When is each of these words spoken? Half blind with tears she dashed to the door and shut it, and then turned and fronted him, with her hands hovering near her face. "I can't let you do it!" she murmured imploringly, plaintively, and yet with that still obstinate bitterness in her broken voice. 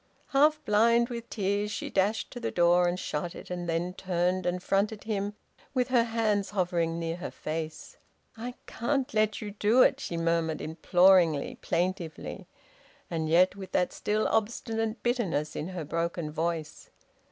Half 0.29 0.65
blind 0.65 1.09
with 1.09 1.29
tears 1.29 1.69
she 1.69 1.91
dashed 1.91 2.31
to 2.31 2.39
the 2.39 2.49
door 2.49 2.87
and 2.87 2.99
shut 2.99 3.35
it, 3.35 3.51
and 3.51 3.69
then 3.69 3.93
turned 3.93 4.47
and 4.47 4.63
fronted 4.63 5.03
him, 5.03 5.35
with 5.75 5.89
her 5.89 6.05
hands 6.05 6.49
hovering 6.49 6.97
near 6.97 7.17
her 7.17 7.29
face. 7.29 7.97
"I 8.35 8.55
can't 8.65 9.13
let 9.13 9.43
you 9.43 9.51
do 9.51 9.83
it!" 9.83 9.99
she 9.99 10.17
murmured 10.17 10.59
imploringly, 10.59 11.59
plaintively, 11.61 12.47
and 13.11 13.29
yet 13.29 13.55
with 13.55 13.73
that 13.73 13.93
still 13.93 14.27
obstinate 14.29 15.03
bitterness 15.03 15.55
in 15.55 15.67
her 15.67 15.85
broken 15.85 16.31
voice. 16.31 16.89